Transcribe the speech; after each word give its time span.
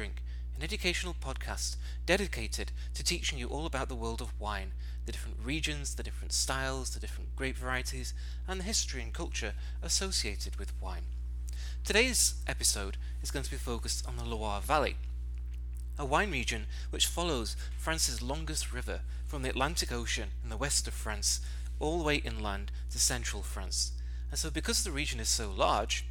Drink, 0.00 0.22
an 0.56 0.62
educational 0.62 1.14
podcast 1.22 1.76
dedicated 2.06 2.72
to 2.94 3.04
teaching 3.04 3.38
you 3.38 3.48
all 3.48 3.66
about 3.66 3.90
the 3.90 3.94
world 3.94 4.22
of 4.22 4.32
wine, 4.40 4.72
the 5.04 5.12
different 5.12 5.36
regions, 5.44 5.94
the 5.94 6.02
different 6.02 6.32
styles, 6.32 6.88
the 6.88 7.00
different 7.00 7.36
grape 7.36 7.58
varieties, 7.58 8.14
and 8.48 8.58
the 8.58 8.64
history 8.64 9.02
and 9.02 9.12
culture 9.12 9.52
associated 9.82 10.56
with 10.56 10.72
wine. 10.80 11.02
Today's 11.84 12.36
episode 12.46 12.96
is 13.22 13.30
going 13.30 13.44
to 13.44 13.50
be 13.50 13.58
focused 13.58 14.08
on 14.08 14.16
the 14.16 14.24
Loire 14.24 14.62
Valley, 14.62 14.96
a 15.98 16.06
wine 16.06 16.30
region 16.30 16.64
which 16.88 17.06
follows 17.06 17.54
France's 17.76 18.22
longest 18.22 18.72
river 18.72 19.00
from 19.26 19.42
the 19.42 19.50
Atlantic 19.50 19.92
Ocean 19.92 20.30
in 20.42 20.48
the 20.48 20.56
west 20.56 20.88
of 20.88 20.94
France 20.94 21.42
all 21.78 21.98
the 21.98 22.04
way 22.04 22.16
inland 22.16 22.70
to 22.90 22.98
central 22.98 23.42
France. 23.42 23.92
And 24.30 24.38
so, 24.38 24.48
because 24.48 24.82
the 24.82 24.92
region 24.92 25.20
is 25.20 25.28
so 25.28 25.50
large, 25.54 26.06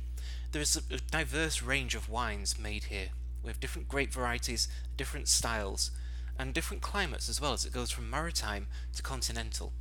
there 0.52 0.62
is 0.62 0.78
a, 0.78 0.98
diverse 1.10 1.64
range 1.64 1.96
of 1.96 2.08
wines 2.08 2.60
made 2.60 2.84
here, 2.84 3.10
with 3.44 3.60
different 3.60 3.88
grape 3.88 4.12
varieties, 4.12 4.68
different 4.98 5.28
styles, 5.28 5.92
and 6.38 6.54
different 6.54 6.82
climates 6.82 7.30
as 7.30 7.42
well 7.42 7.54
as 7.54 7.66
it 7.66 7.74
goes 7.74 7.92
from 7.92 8.10
maritime 8.10 8.68
to 8.96 9.02
continental. 9.02 9.74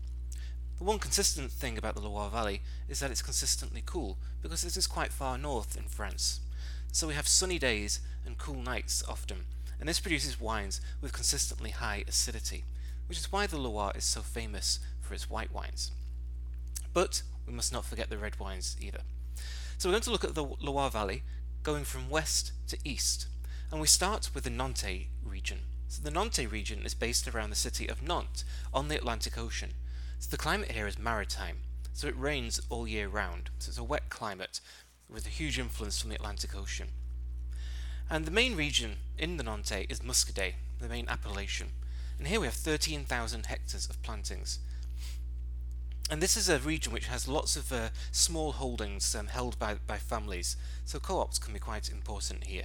The 0.78 0.84
one 0.84 0.98
consistent 0.98 1.50
thing 1.50 1.76
about 1.76 1.94
the 1.94 2.00
Loire 2.00 2.30
Valley 2.30 2.62
is 2.88 3.00
that 3.00 3.10
it's 3.10 3.22
consistently 3.22 3.82
cool, 3.84 4.16
because 4.42 4.62
this 4.62 4.76
is 4.76 4.86
quite 4.86 5.12
far 5.12 5.36
north 5.36 5.76
in 5.76 5.84
France. 5.84 6.40
So 6.92 7.08
we 7.08 7.14
have 7.14 7.28
sunny 7.28 7.58
days 7.58 8.00
and 8.24 8.38
cool 8.38 8.62
nights 8.62 9.02
often, 9.08 9.44
and 9.80 9.88
this 9.88 10.00
produces 10.00 10.40
wines 10.40 10.80
with 11.00 11.12
consistently 11.12 11.70
high 11.70 12.04
acidity, 12.06 12.64
which 13.08 13.18
is 13.18 13.32
why 13.32 13.46
the 13.46 13.58
Loire 13.58 13.92
is 13.96 14.04
so 14.04 14.20
famous 14.20 14.78
for 15.00 15.14
its 15.14 15.28
white 15.28 15.52
wines. 15.52 15.90
But 16.92 17.22
we 17.46 17.52
must 17.52 17.72
not 17.72 17.84
forget 17.84 18.08
the 18.08 18.18
red 18.18 18.38
wines 18.38 18.76
either. 18.80 19.00
So 19.78 19.88
we're 19.88 19.94
going 19.94 20.02
to 20.02 20.10
look 20.10 20.24
at 20.24 20.34
the 20.34 20.44
Loire 20.44 20.90
Valley 20.90 21.22
going 21.62 21.84
from 21.84 22.10
west 22.10 22.52
to 22.68 22.78
east. 22.84 23.26
And 23.70 23.80
we 23.80 23.86
start 23.86 24.30
with 24.34 24.44
the 24.44 24.50
Nantes 24.50 25.08
region. 25.22 25.58
So 25.88 26.02
the 26.02 26.10
Nantes 26.10 26.50
region 26.50 26.86
is 26.86 26.94
based 26.94 27.28
around 27.28 27.50
the 27.50 27.56
city 27.56 27.86
of 27.86 28.02
Nantes 28.02 28.44
on 28.72 28.88
the 28.88 28.96
Atlantic 28.96 29.36
Ocean. 29.36 29.74
So 30.18 30.30
the 30.30 30.38
climate 30.38 30.72
here 30.72 30.86
is 30.86 30.98
maritime. 30.98 31.58
So 31.92 32.08
it 32.08 32.18
rains 32.18 32.60
all 32.70 32.88
year 32.88 33.08
round. 33.08 33.50
So 33.58 33.68
it's 33.68 33.78
a 33.78 33.84
wet 33.84 34.08
climate 34.08 34.60
with 35.08 35.26
a 35.26 35.30
huge 35.30 35.58
influence 35.58 36.00
from 36.00 36.10
the 36.10 36.16
Atlantic 36.16 36.56
Ocean. 36.56 36.88
And 38.08 38.24
the 38.24 38.30
main 38.30 38.56
region 38.56 38.96
in 39.18 39.36
the 39.36 39.42
Nantes 39.42 39.86
is 39.90 40.00
Muscadet, 40.00 40.54
the 40.78 40.88
main 40.88 41.06
appellation. 41.08 41.68
And 42.18 42.26
here 42.26 42.40
we 42.40 42.46
have 42.46 42.54
13,000 42.54 43.46
hectares 43.46 43.86
of 43.90 44.02
plantings. 44.02 44.60
And 46.10 46.22
this 46.22 46.38
is 46.38 46.48
a 46.48 46.58
region 46.58 46.92
which 46.92 47.06
has 47.06 47.28
lots 47.28 47.54
of 47.54 47.70
uh, 47.70 47.90
small 48.12 48.52
holdings 48.52 49.14
um, 49.14 49.26
held 49.26 49.58
by, 49.58 49.74
by 49.86 49.98
families, 49.98 50.56
so 50.86 50.98
co-ops 50.98 51.38
can 51.38 51.52
be 51.52 51.60
quite 51.60 51.90
important 51.90 52.44
here. 52.44 52.64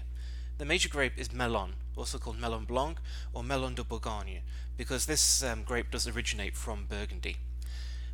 The 0.60 0.66
major 0.66 0.88
grape 0.88 1.18
is 1.18 1.34
Melon, 1.34 1.74
also 1.96 2.20
called 2.20 2.40
Melon 2.40 2.66
Blanc 2.66 3.00
or 3.34 3.44
Melon 3.44 3.74
de 3.74 3.84
Bourgogne, 3.84 4.42
because 4.78 5.06
this 5.06 5.44
um, 5.44 5.64
grape 5.64 5.90
does 5.90 6.08
originate 6.08 6.56
from 6.56 6.86
Burgundy. 6.86 7.38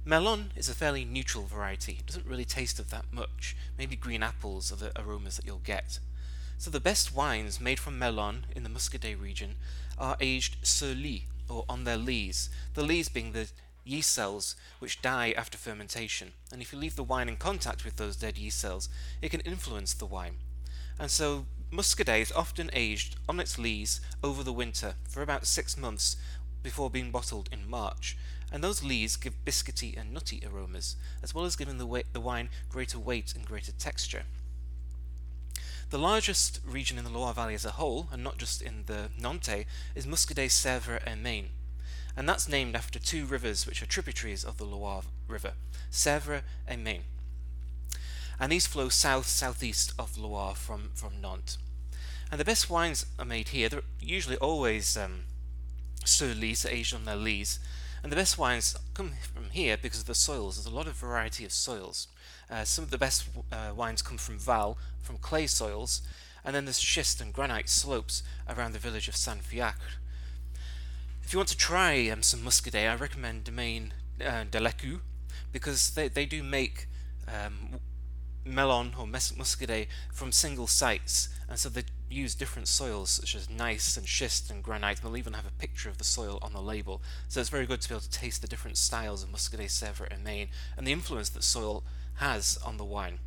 Melon 0.06 0.52
is 0.56 0.70
a 0.70 0.74
fairly 0.74 1.04
neutral 1.04 1.46
variety. 1.46 1.98
It 2.00 2.06
doesn't 2.06 2.26
really 2.26 2.46
taste 2.46 2.80
of 2.80 2.90
that 2.92 3.06
much. 3.12 3.58
Maybe 3.78 3.98
green 3.98 4.24
apples 4.24 4.72
are 4.72 4.78
the 4.78 4.92
aromas 5.00 5.36
that 5.36 5.46
you'll 5.46 5.58
get. 5.58 6.00
So 6.58 6.72
the 6.72 6.80
best 6.80 7.14
wines 7.14 7.60
made 7.60 7.80
from 7.80 8.00
Melon 8.00 8.46
in 8.56 8.64
the 8.64 8.70
Muscadet 8.70 9.20
region 9.20 9.56
are 9.98 10.18
aged 10.22 10.58
sur 10.64 10.96
lie, 10.96 11.24
or 11.50 11.66
on 11.68 11.84
their 11.84 11.98
lees. 11.98 12.50
The 12.74 12.84
lees 12.84 13.10
being 13.10 13.34
the 13.34 13.50
yeast 13.84 14.12
cells 14.12 14.56
which 14.80 15.02
die 15.02 15.34
after 15.36 15.58
fermentation, 15.58 16.32
and 16.52 16.62
if 16.62 16.72
you 16.72 16.80
leave 16.80 16.96
the 16.96 17.04
wine 17.04 17.28
in 17.28 17.36
contact 17.36 17.84
with 17.84 17.98
those 17.98 18.16
dead 18.16 18.38
yeast 18.38 18.60
cells, 18.60 18.88
it 19.22 19.30
can 19.30 19.42
influence 19.42 19.94
the 19.94 20.06
wine. 20.06 20.36
And 20.98 21.12
so 21.12 21.46
Muscadet 21.72 22.22
is 22.22 22.32
often 22.32 22.70
aged 22.74 23.16
on 23.28 23.40
its 23.40 23.58
lees 23.58 24.02
over 24.24 24.44
the 24.44 24.54
winter 24.54 24.96
for 25.08 25.22
about 25.22 25.46
six 25.46 25.78
months 25.78 26.16
before 26.64 26.90
being 26.90 27.12
bottled 27.12 27.48
in 27.52 27.70
March, 27.70 28.18
and 28.52 28.64
those 28.64 28.84
lees 28.84 29.16
give 29.16 29.46
biscuity 29.46 29.96
and 29.98 30.14
nutty 30.14 30.42
aromas, 30.46 30.96
as 31.22 31.34
well 31.34 31.46
as 31.46 31.56
giving 31.56 31.78
the, 31.78 32.04
the 32.12 32.20
wine 32.20 32.50
greater 32.70 33.00
weight 33.00 33.34
and 33.36 33.46
greater 33.46 33.72
texture. 33.72 34.24
The 35.90 35.98
largest 35.98 36.60
region 36.66 36.98
in 36.98 37.04
the 37.04 37.10
Loire 37.10 37.34
Valley 37.34 37.56
as 37.56 37.66
a 37.66 37.72
whole, 37.72 38.10
and 38.12 38.24
not 38.24 38.38
just 38.38 38.62
in 38.62 38.84
the 38.86 39.10
Nantes, 39.20 39.66
is 39.96 40.06
Muscadet, 40.06 40.50
Sèvre, 40.50 41.02
and 41.06 41.24
Maine 41.24 41.50
and 42.20 42.28
that's 42.28 42.50
named 42.50 42.76
after 42.76 43.00
two 43.00 43.26
rivers 43.26 43.66
which 43.66 43.82
are 43.82 43.86
tributaries 43.86 44.44
of 44.44 44.58
the 44.58 44.66
Loire 44.66 45.04
River, 45.30 45.54
Sèvre 45.90 46.42
and 46.68 46.84
Maine. 46.84 47.04
And 48.40 48.52
these 48.52 48.68
flow 48.68 48.90
south 48.90 49.28
southeast 49.28 49.94
of 50.00 50.18
Loire 50.18 50.56
from, 50.56 50.92
from 50.94 51.22
Nantes. 51.22 51.58
And 52.32 52.40
the 52.40 52.46
best 52.46 52.70
wines 52.70 53.06
are 53.18 53.26
made 53.26 53.50
here. 53.50 53.70
They're 53.70 53.82
usually 54.00 54.38
always 54.38 54.96
um, 54.96 55.24
sur 56.06 56.34
lie, 56.34 56.56
aged 56.70 56.94
on 56.94 57.06
their 57.06 57.16
lees. 57.16 57.60
And 58.02 58.12
the 58.12 58.16
best 58.16 58.38
wines 58.38 58.78
come 58.94 59.12
from 59.34 59.50
here 59.52 59.76
because 59.76 60.02
of 60.02 60.06
the 60.06 60.16
soils. 60.16 60.56
There's 60.56 60.74
a 60.74 60.76
lot 60.76 60.88
of 60.88 60.94
variety 60.94 61.44
of 61.44 61.52
soils. 61.52 62.08
Uh, 62.50 62.64
some 62.64 62.84
of 62.84 62.92
the 62.92 62.98
best 62.98 63.28
uh, 63.52 63.74
wines 63.76 64.02
come 64.02 64.18
from 64.18 64.40
Val, 64.40 64.78
from 65.02 65.18
clay 65.18 65.48
soils, 65.48 66.02
and 66.46 66.56
then 66.56 66.66
there's 66.66 66.80
schist 66.80 67.20
and 67.20 67.34
granite 67.34 67.68
slopes 67.68 68.24
around 68.48 68.72
the 68.72 68.80
village 68.80 69.10
of 69.10 69.16
Saint 69.16 69.44
Fiacre, 69.44 70.00
if 71.30 71.34
you 71.34 71.38
want 71.38 71.50
to 71.50 71.58
try 71.58 72.10
um, 72.10 72.24
some 72.24 72.40
Muscadet, 72.40 72.90
I 72.90 72.96
recommend 72.96 73.44
Domaine 73.44 73.94
uh, 74.20 74.46
de 74.50 74.60
l'Écu 74.60 75.02
because 75.52 75.92
they, 75.92 76.08
they 76.08 76.26
do 76.26 76.42
make 76.42 76.88
um, 77.28 77.80
melon 78.50 78.94
or 78.98 79.06
muscadet 79.06 79.88
from 80.12 80.32
single 80.32 80.68
sites, 80.68 81.30
and 81.48 81.58
so 81.58 81.70
they 81.70 81.84
use 82.10 82.36
different 82.36 82.68
soils 82.68 83.10
such 83.10 83.36
as 83.36 83.50
gneiss 83.50 83.96
and 83.98 84.08
schist 84.08 84.50
and 84.50 84.64
granite. 84.64 85.02
They'll 85.02 85.18
even 85.18 85.34
have 85.34 85.46
a 85.46 85.62
picture 85.62 85.90
of 85.90 85.98
the 85.98 86.04
soil 86.04 86.40
on 86.42 86.54
the 86.54 86.62
label, 86.62 87.02
so 87.28 87.40
it's 87.40 87.50
very 87.50 87.66
good 87.66 87.82
to 87.82 87.90
be 87.90 87.96
able 87.96 88.02
to 88.02 88.10
taste 88.10 88.42
the 88.42 88.48
different 88.48 88.78
styles 88.78 89.24
of 89.24 89.30
Muscadet, 89.30 89.68
Sèvre, 89.68 90.12
and 90.12 90.24
Maine, 90.24 90.50
and 90.78 90.86
the 90.86 90.92
influence 90.92 91.30
that 91.30 91.44
soil 91.44 91.84
has 92.16 92.58
on 92.66 92.78
the 92.78 92.84
wine. 92.84 93.20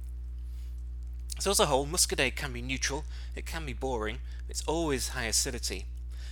So 1.39 1.51
as 1.51 1.61
a 1.61 1.67
whole, 1.67 1.87
Muscadet 1.87 2.37
can 2.37 2.53
be 2.53 2.63
neutral, 2.63 3.05
it 3.35 3.47
can 3.47 3.65
be 3.65 3.73
boring, 3.73 4.19
it's 4.49 4.63
always 4.67 5.09
high 5.09 5.25
acidity, 5.25 5.87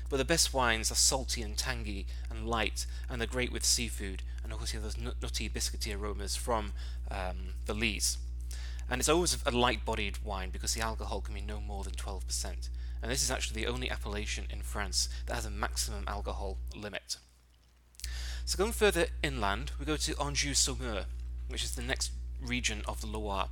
but 0.09 0.19
the 0.19 0.25
best 0.25 0.53
wines 0.53 0.91
are 0.91 0.97
salty 0.97 1.41
and 1.43 1.57
tangy 1.57 2.07
and 2.29 2.49
light, 2.49 2.87
and 3.09 3.21
they're 3.21 3.29
great 3.29 3.53
with 3.53 3.65
seafood, 3.65 4.23
and 4.43 4.53
of 4.53 4.59
course 4.59 4.75
you 4.75 4.81
have 4.81 4.85
those 4.85 5.15
nutty, 5.23 5.49
biscuity 5.49 5.97
aromas 5.97 6.37
from 6.37 6.73
um, 7.11 7.55
the 7.67 7.75
lees. 7.75 8.19
And 8.91 9.01
it's 9.01 9.09
always 9.09 9.39
a 9.47 9.53
light-bodied 9.53 10.19
wine 10.25 10.51
because 10.51 10.75
the 10.75 10.81
alcohol 10.81 11.21
can 11.21 11.35
be 11.35 11.41
no 11.41 11.61
more 11.61 11.85
than 11.85 11.95
12%. 11.95 12.69
And 13.03 13.11
this 13.11 13.23
is 13.23 13.31
actually 13.31 13.63
the 13.63 13.69
only 13.69 13.89
appellation 13.89 14.47
in 14.51 14.63
France 14.63 15.09
that 15.27 15.35
has 15.35 15.47
a 15.47 15.51
maximum 15.51 16.05
alcohol 16.09 16.59
limit. 16.75 17.17
So 18.45 18.59
going 18.59 18.73
further 18.73 19.07
inland, 19.23 19.71
we 19.79 19.87
go 19.87 19.97
to 19.97 20.15
Anjou-Saumur, 20.15 21.05
which 21.49 21.63
is 21.63 21.77
the 21.77 21.83
next 21.83 22.11
region 22.43 22.83
of 22.89 23.01
the 23.01 23.07
Loire. 23.07 23.49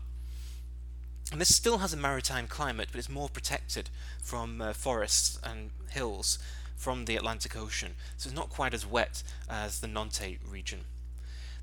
And 1.31 1.41
this 1.41 1.55
still 1.55 1.79
has 1.79 1.93
a 1.93 1.97
maritime 1.97 2.49
climate, 2.49 2.89
but 2.91 2.99
it's 2.99 3.09
more 3.09 3.29
protected 3.29 3.91
from 4.21 4.61
uh, 4.61 4.73
forests 4.73 5.39
and 5.45 5.71
hills 5.91 6.39
from 6.75 7.05
the 7.05 7.17
Atlantic 7.17 7.57
Ocean, 7.57 7.95
so 8.17 8.29
it's 8.29 8.37
not 8.37 8.49
quite 8.49 8.73
as 8.73 8.87
wet 8.87 9.23
as 9.49 9.81
the 9.81 9.89
Nantes 9.89 10.39
region. 10.49 10.85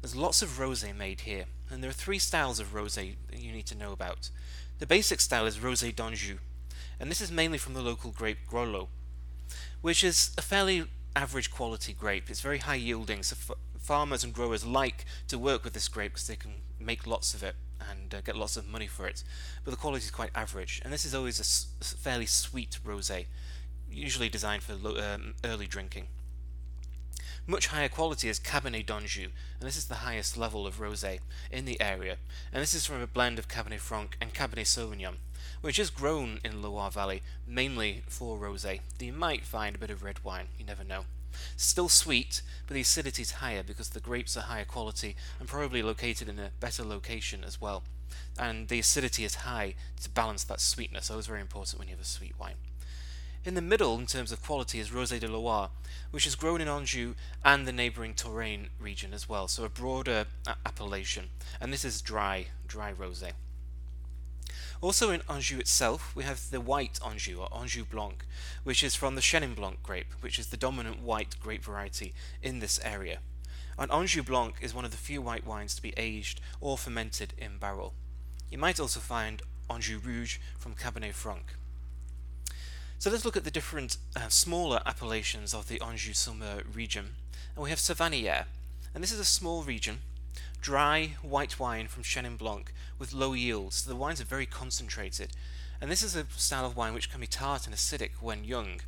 There's 0.05 0.15
lots 0.15 0.43
of 0.43 0.59
rosé 0.59 0.95
made 0.95 1.21
here, 1.21 1.45
and 1.67 1.81
there 1.81 1.89
are 1.89 1.93
three 1.93 2.19
styles 2.19 2.59
of 2.59 2.75
rosé 2.75 3.15
that 3.31 3.39
you 3.39 3.51
need 3.51 3.65
to 3.65 3.75
know 3.75 3.91
about. 3.91 4.29
The 4.77 4.85
basic 4.85 5.19
style 5.19 5.47
is 5.47 5.57
Rosé 5.57 5.95
d'Anjou, 5.95 6.37
and 6.99 7.09
this 7.09 7.21
is 7.21 7.31
mainly 7.31 7.57
from 7.57 7.73
the 7.73 7.81
local 7.81 8.11
grape 8.11 8.37
Groslot, 8.47 8.87
which 9.81 10.03
is 10.03 10.29
a 10.37 10.43
fairly 10.43 10.85
average 11.15 11.49
quality 11.49 11.91
grape. 11.91 12.29
It's 12.29 12.41
very 12.41 12.59
high 12.59 12.75
yielding, 12.75 13.23
so 13.23 13.35
f- 13.49 13.57
farmers 13.79 14.23
and 14.23 14.31
growers 14.31 14.63
like 14.63 15.05
to 15.27 15.39
work 15.39 15.63
with 15.63 15.73
this 15.73 15.87
grape 15.87 16.11
because 16.13 16.27
they 16.27 16.35
can 16.35 16.61
make 16.79 17.07
lots 17.07 17.33
of 17.33 17.41
it 17.41 17.55
and 17.79 18.13
uh, 18.13 18.21
get 18.21 18.35
lots 18.35 18.57
of 18.57 18.67
money 18.67 18.85
for 18.85 19.07
it. 19.07 19.23
But 19.63 19.71
the 19.71 19.77
quality 19.77 20.05
is 20.05 20.11
quite 20.11 20.29
average, 20.35 20.83
and 20.83 20.93
this 20.93 21.05
is 21.05 21.15
always 21.15 21.39
a, 21.39 21.83
fairly 21.97 22.27
sweet 22.27 22.77
rosé, 22.85 23.25
usually 23.89 24.29
designed 24.29 24.61
for 24.61 24.75
lo- 24.75 25.01
um, 25.01 25.33
early 25.43 25.65
drinking. 25.65 26.09
Much 27.47 27.67
higher 27.67 27.87
quality 27.87 28.27
is 28.27 28.39
Cabernet 28.39 28.87
d'Anjou, 28.87 29.29
and 29.59 29.67
this 29.67 29.77
is 29.77 29.85
the 29.85 29.95
highest 29.95 30.35
level 30.35 30.65
of 30.65 30.79
rosé 30.79 31.19
in 31.51 31.65
the 31.65 31.79
area, 31.79 32.17
and 32.51 32.59
this 32.59 32.73
is 32.73 32.87
from 32.87 33.03
a 33.03 33.07
blend 33.07 33.37
of 33.37 33.47
Cabernet 33.47 33.79
Franc 33.79 34.17
and 34.19 34.33
Cabernet 34.33 34.65
Sauvignon, 34.65 35.17
which 35.61 35.77
is 35.77 35.91
grown 35.91 36.39
in 36.43 36.63
Loire 36.63 36.89
Valley 36.89 37.21
mainly 37.45 38.01
for 38.07 38.39
rosé. 38.39 38.79
You 38.99 39.13
might 39.13 39.45
find 39.45 39.75
a 39.75 39.79
bit 39.79 39.91
of 39.91 40.01
red 40.01 40.23
wine, 40.23 40.47
you 40.57 40.65
never 40.65 40.83
know. 40.83 41.05
Still 41.55 41.87
sweet, 41.87 42.41
but 42.65 42.73
the 42.73 42.81
acidity 42.81 43.21
is 43.21 43.31
higher 43.33 43.61
because 43.61 43.89
the 43.89 43.99
grapes 43.99 44.35
are 44.35 44.41
higher 44.41 44.65
quality 44.65 45.15
and 45.39 45.47
probably 45.47 45.83
located 45.83 46.27
in 46.27 46.39
a 46.39 46.49
better 46.59 46.83
location 46.83 47.43
as 47.43 47.61
well. 47.61 47.83
And 48.39 48.69
the 48.69 48.79
acidity 48.79 49.23
is 49.23 49.35
high 49.35 49.75
to 50.01 50.09
balance 50.09 50.43
that 50.45 50.61
sweetness, 50.61 51.11
always 51.11 51.27
very 51.27 51.41
important 51.41 51.77
when 51.77 51.89
you 51.89 51.93
have 51.93 52.01
a 52.01 52.07
sweet 52.07 52.39
wine. 52.39 52.55
In 53.45 53.53
the 53.53 53.61
middle, 53.61 53.99
in 53.99 54.07
terms 54.07 54.31
of 54.31 54.41
quality, 54.41 54.79
is 54.79 54.89
Rosé 54.89 55.19
de 55.19 55.27
Loire, 55.27 55.69
which 56.09 56.25
is 56.25 56.33
grown 56.33 56.61
in 56.61 56.67
Anjou 56.67 57.13
and 57.43 57.67
the 57.67 57.71
neighbouring 57.71 58.15
Touraine 58.15 58.69
region 58.79 59.13
as 59.13 59.29
well, 59.29 59.47
so 59.47 59.63
a 59.63 59.69
broader 59.69 60.25
a- 60.47 60.55
appellation. 60.65 61.29
And 61.61 61.71
this 61.71 61.85
is 61.85 62.01
dry, 62.01 62.47
dry 62.65 62.91
rosé. 62.91 63.33
Also 64.81 65.11
in 65.11 65.21
Anjou 65.29 65.59
itself, 65.59 66.15
we 66.15 66.23
have 66.23 66.49
the 66.49 66.59
white 66.59 66.97
Anjou, 67.05 67.39
or 67.39 67.55
Anjou 67.55 67.85
Blanc, 67.85 68.25
which 68.63 68.83
is 68.83 68.95
from 68.95 69.13
the 69.13 69.21
Chenin 69.21 69.55
Blanc 69.55 69.83
grape, 69.83 70.15
which 70.21 70.39
is 70.39 70.47
the 70.47 70.57
dominant 70.57 71.03
white 71.03 71.35
grape 71.39 71.63
variety 71.63 72.15
in 72.41 72.57
this 72.57 72.79
area. 72.83 73.19
And 73.77 73.91
Anjou 73.91 74.23
Blanc 74.23 74.55
is 74.59 74.73
one 74.73 74.85
of 74.85 74.91
the 74.91 74.97
few 74.97 75.21
white 75.21 75.45
wines 75.45 75.75
to 75.75 75.83
be 75.83 75.93
aged 75.97 76.41
or 76.59 76.79
fermented 76.79 77.35
in 77.37 77.59
barrel. 77.59 77.93
You 78.49 78.57
might 78.57 78.79
also 78.79 78.99
find 78.99 79.43
Anjou 79.69 79.99
Rouge 79.99 80.39
from 80.57 80.73
Cabernet 80.73 81.13
Franc. 81.13 81.53
So 82.97 83.11
let's 83.11 83.25
look 83.25 83.37
at 83.37 83.43
the 83.43 83.51
different 83.51 83.97
uh, 84.15 84.29
smaller 84.29 84.81
appellations 84.85 85.53
of 85.53 85.67
the 85.67 85.79
Anjou-Saumur 85.79 86.63
region. 86.73 87.15
And 87.55 87.63
we 87.63 87.69
have 87.69 87.79
Savennières, 87.79 88.45
and 88.93 89.03
this 89.03 89.11
is 89.11 89.19
a 89.19 89.25
small 89.25 89.63
region, 89.63 89.99
dry 90.61 91.15
white 91.21 91.59
wine 91.59 91.87
from 91.87 92.03
Chenin 92.03 92.37
Blanc 92.37 92.73
with 92.97 93.13
low 93.13 93.33
yields. 93.33 93.77
So 93.77 93.89
the 93.89 93.95
wines 93.95 94.21
are 94.21 94.25
very 94.25 94.45
concentrated. 94.45 95.33
And 95.81 95.91
this 95.91 96.01
is 96.01 96.15
a 96.15 96.25
style 96.35 96.65
of 96.65 96.75
wine 96.75 96.93
which 96.93 97.11
can 97.11 97.21
be 97.21 97.27
tart 97.27 97.67
and 97.67 97.75
acidic 97.75 98.11
when 98.21 98.45
young, 98.45 98.79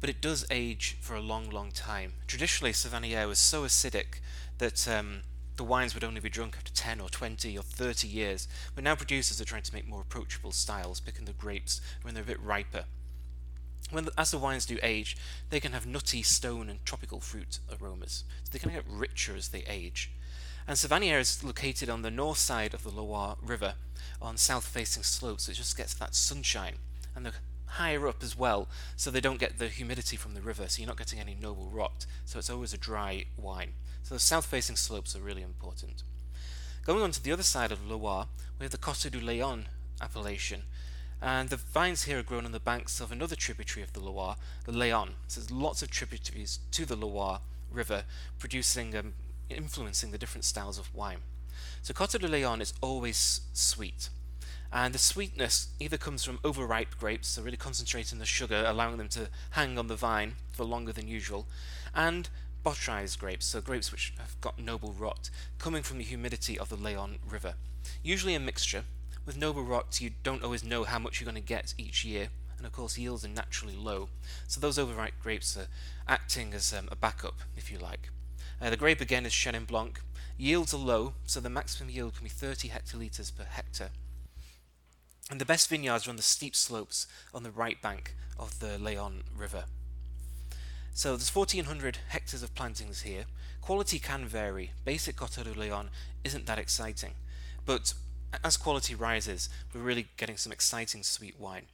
but 0.00 0.08
it 0.08 0.20
does 0.20 0.46
age 0.50 0.96
for 1.00 1.14
a 1.14 1.20
long, 1.20 1.50
long 1.50 1.70
time. 1.72 2.14
Traditionally, 2.26 2.72
Savennières 2.72 3.28
was 3.28 3.38
so 3.38 3.64
acidic 3.64 4.20
that 4.58 4.88
um, 4.88 5.22
the 5.56 5.64
wines 5.64 5.94
would 5.94 6.04
only 6.04 6.20
be 6.20 6.30
drunk 6.30 6.54
after 6.56 6.72
10 6.72 7.00
or 7.00 7.08
20 7.08 7.58
or 7.58 7.62
30 7.62 8.08
years, 8.08 8.48
but 8.74 8.84
now 8.84 8.94
producers 8.94 9.40
are 9.40 9.44
trying 9.44 9.62
to 9.62 9.74
make 9.74 9.88
more 9.88 10.00
approachable 10.00 10.52
styles, 10.52 11.00
picking 11.00 11.24
the 11.24 11.32
grapes 11.32 11.80
when 12.02 12.14
they're 12.14 12.22
a 12.22 12.26
bit 12.26 12.40
riper. 12.40 12.84
When 13.90 14.08
as 14.16 14.30
the 14.30 14.38
wines 14.38 14.66
do 14.66 14.78
age, 14.82 15.16
they 15.50 15.60
can 15.60 15.72
have 15.72 15.86
nutty, 15.86 16.22
stone, 16.22 16.68
and 16.68 16.84
tropical 16.84 17.20
fruit 17.20 17.58
aromas, 17.80 18.24
so 18.42 18.50
they 18.50 18.58
can 18.58 18.72
get 18.72 18.84
richer 18.88 19.36
as 19.36 19.48
they 19.48 19.64
age. 19.68 20.10
And 20.66 20.76
Savennières 20.76 21.20
is 21.20 21.44
located 21.44 21.90
on 21.90 22.02
the 22.02 22.10
north 22.10 22.38
side 22.38 22.72
of 22.72 22.82
the 22.82 22.90
Loire 22.90 23.36
River, 23.42 23.74
on 24.20 24.36
south-facing 24.36 25.02
slopes, 25.02 25.44
so 25.44 25.50
it 25.50 25.56
just 25.56 25.76
gets 25.76 25.94
that 25.94 26.14
sunshine, 26.14 26.76
and 27.14 27.24
they're 27.24 27.34
higher 27.66 28.08
up 28.08 28.22
as 28.22 28.38
well, 28.38 28.68
so 28.96 29.10
they 29.10 29.20
don't 29.20 29.40
get 29.40 29.58
the 29.58 29.68
humidity 29.68 30.16
from 30.16 30.34
the 30.34 30.40
river, 30.40 30.66
so 30.68 30.80
you're 30.80 30.88
not 30.88 30.96
getting 30.96 31.20
any 31.20 31.36
noble 31.38 31.68
rot, 31.70 32.06
so 32.24 32.38
it's 32.38 32.50
always 32.50 32.72
a 32.72 32.78
dry 32.78 33.26
wine. 33.36 33.72
So 34.02 34.14
the 34.14 34.20
south-facing 34.20 34.76
slopes 34.76 35.14
are 35.14 35.20
really 35.20 35.42
important. 35.42 36.02
Going 36.84 37.02
on 37.02 37.10
to 37.12 37.22
the 37.22 37.32
other 37.32 37.42
side 37.42 37.72
of 37.72 37.86
Loire, 37.86 38.28
we 38.58 38.64
have 38.64 38.72
the 38.72 38.78
Coteaux 38.78 39.10
du 39.10 39.20
Layon 39.20 39.64
appellation, 40.00 40.62
and 41.22 41.48
the 41.48 41.56
vines 41.56 42.04
here 42.04 42.18
are 42.18 42.22
grown 42.22 42.44
on 42.44 42.52
the 42.52 42.60
banks 42.60 43.00
of 43.00 43.10
another 43.10 43.36
tributary 43.36 43.82
of 43.82 43.92
the 43.92 44.00
Loire, 44.00 44.36
the 44.64 44.72
Layon. 44.72 45.10
So 45.26 45.40
there's 45.40 45.50
lots 45.50 45.82
of 45.82 45.90
tributaries 45.90 46.58
to 46.72 46.84
the 46.84 46.96
Loire 46.96 47.40
River, 47.70 48.04
producing, 48.38 48.96
um, 48.96 49.14
influencing 49.48 50.10
the 50.10 50.18
different 50.18 50.44
styles 50.44 50.78
of 50.78 50.94
wine. 50.94 51.18
So 51.82 51.94
Coteaux 51.94 52.18
de 52.18 52.28
Layon 52.28 52.60
is 52.60 52.74
always 52.80 53.42
sweet. 53.52 54.08
And 54.72 54.92
the 54.92 54.98
sweetness 54.98 55.68
either 55.78 55.96
comes 55.96 56.24
from 56.24 56.40
overripe 56.42 56.98
grapes, 56.98 57.28
so 57.28 57.42
really 57.42 57.56
concentrating 57.56 58.18
the 58.18 58.26
sugar, 58.26 58.64
allowing 58.66 58.96
them 58.96 59.08
to 59.10 59.28
hang 59.50 59.78
on 59.78 59.86
the 59.86 59.94
vine 59.94 60.34
for 60.50 60.64
longer 60.64 60.92
than 60.92 61.06
usual, 61.06 61.46
and 61.94 62.28
botrytis 62.64 63.16
grapes, 63.16 63.46
so 63.46 63.60
grapes 63.60 63.92
which 63.92 64.12
have 64.18 64.40
got 64.40 64.58
noble 64.58 64.92
rot, 64.92 65.30
coming 65.58 65.82
from 65.82 65.98
the 65.98 66.04
humidity 66.04 66.58
of 66.58 66.70
the 66.70 66.76
Layon 66.76 67.18
River. 67.28 67.54
Usually 68.02 68.34
a 68.34 68.40
mixture, 68.40 68.84
with 69.26 69.36
noble 69.36 69.62
rot, 69.62 70.00
you 70.00 70.10
don't 70.22 70.44
always 70.44 70.64
know 70.64 70.84
how 70.84 70.98
much 70.98 71.20
you're 71.20 71.30
going 71.30 71.42
to 71.42 71.48
get 71.48 71.74
each 71.78 72.04
year, 72.04 72.28
and 72.56 72.66
of 72.66 72.72
course 72.72 72.98
yields 72.98 73.24
are 73.24 73.28
naturally 73.28 73.76
low, 73.76 74.08
so 74.46 74.60
those 74.60 74.78
overripe 74.78 75.20
grapes 75.22 75.56
are 75.56 75.66
acting 76.08 76.52
as 76.52 76.72
um, 76.72 76.88
a 76.90 76.96
backup, 76.96 77.36
if 77.56 77.70
you 77.70 77.78
like. 77.78 78.10
Uh, 78.60 78.70
the 78.70 78.76
grape 78.76 79.00
again 79.00 79.26
is 79.26 79.32
Chenin 79.32 79.66
Blanc. 79.66 80.00
Yields 80.36 80.74
are 80.74 80.78
low, 80.78 81.14
so 81.26 81.40
the 81.40 81.50
maximum 81.50 81.90
yield 81.90 82.16
can 82.16 82.24
be 82.24 82.30
30 82.30 82.68
hectolitres 82.68 83.34
per 83.34 83.44
hectare. 83.44 83.90
And 85.30 85.40
the 85.40 85.44
best 85.44 85.68
vineyards 85.68 86.06
are 86.06 86.10
on 86.10 86.16
the 86.16 86.22
steep 86.22 86.54
slopes 86.54 87.06
on 87.32 87.42
the 87.42 87.50
right 87.50 87.80
bank 87.80 88.14
of 88.38 88.60
the 88.60 88.78
Layon 88.78 89.22
River. 89.36 89.64
So 90.92 91.16
there's 91.16 91.34
1400 91.34 91.98
hectares 92.08 92.42
of 92.42 92.54
plantings 92.54 93.02
here. 93.02 93.24
Quality 93.60 93.98
can 93.98 94.26
vary. 94.26 94.72
Basic 94.84 95.16
Coteaux 95.16 95.42
du 95.42 95.54
Layon 95.54 95.88
isn't 96.22 96.46
that 96.46 96.58
exciting, 96.58 97.12
but 97.64 97.94
as 98.42 98.56
quality 98.56 98.94
rises, 98.94 99.48
we're 99.72 99.80
really 99.80 100.08
getting 100.16 100.36
some 100.36 100.52
exciting 100.52 101.02
sweet 101.02 101.38
wine. 101.38 101.66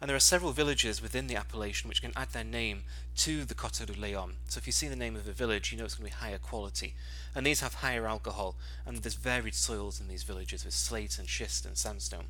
And 0.00 0.08
there 0.08 0.16
are 0.16 0.20
several 0.20 0.52
villages 0.52 1.02
within 1.02 1.26
the 1.26 1.34
appellation 1.34 1.88
which 1.88 2.02
can 2.02 2.12
add 2.14 2.28
their 2.30 2.44
name 2.44 2.84
to 3.16 3.44
the 3.44 3.54
Coteaux 3.54 3.84
du 3.84 3.94
Layon. 3.94 4.34
So 4.48 4.58
if 4.58 4.66
you 4.66 4.72
see 4.72 4.86
the 4.86 4.94
name 4.94 5.16
of 5.16 5.26
a 5.26 5.32
village, 5.32 5.72
you 5.72 5.78
know 5.78 5.84
it's 5.84 5.96
going 5.96 6.08
to 6.08 6.16
be 6.16 6.20
higher 6.20 6.38
quality. 6.38 6.94
And 7.34 7.44
these 7.44 7.60
have 7.60 7.74
higher 7.74 8.06
alcohol, 8.06 8.54
and 8.86 8.98
there's 8.98 9.14
varied 9.14 9.56
soils 9.56 10.00
in 10.00 10.06
these 10.06 10.22
villages 10.22 10.64
with 10.64 10.74
slate 10.74 11.18
and 11.18 11.28
schist 11.28 11.66
and 11.66 11.76
sandstone. 11.76 12.26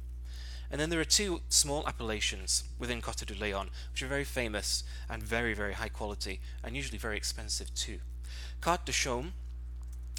And 0.70 0.81
then 0.81 0.88
there 0.88 1.00
are 1.00 1.05
two 1.05 1.43
small 1.50 1.87
appellations 1.87 2.64
within 2.79 3.02
Coteaux 3.02 3.26
du 3.26 3.34
Layon, 3.34 3.69
which 3.93 4.02
are 4.02 4.06
very 4.06 4.25
famous 4.25 4.82
and 5.08 5.23
very, 5.23 5.52
very 5.52 5.75
high 5.75 5.88
quality, 5.88 6.41
and 6.64 6.75
usually 6.75 6.99
very 6.99 7.19
expensive 7.19 7.75
too. 7.75 7.99
Quarts 8.62 8.84
de 8.87 8.93
Chaume 8.93 9.32